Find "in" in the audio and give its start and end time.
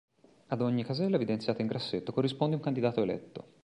1.61-1.67